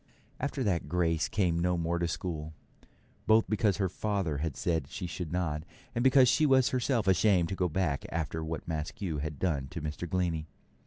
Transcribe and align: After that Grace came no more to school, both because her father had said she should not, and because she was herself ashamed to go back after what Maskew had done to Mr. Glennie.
After 0.39 0.63
that 0.63 0.89
Grace 0.89 1.27
came 1.27 1.59
no 1.59 1.77
more 1.77 1.99
to 1.99 2.07
school, 2.07 2.55
both 3.27 3.45
because 3.47 3.77
her 3.77 3.87
father 3.87 4.37
had 4.39 4.57
said 4.57 4.87
she 4.89 5.05
should 5.05 5.31
not, 5.31 5.61
and 5.93 6.03
because 6.03 6.27
she 6.27 6.47
was 6.47 6.69
herself 6.69 7.07
ashamed 7.07 7.49
to 7.49 7.55
go 7.55 7.69
back 7.69 8.05
after 8.09 8.43
what 8.43 8.67
Maskew 8.67 9.19
had 9.19 9.37
done 9.37 9.67
to 9.67 9.79
Mr. 9.79 10.09
Glennie. 10.09 10.47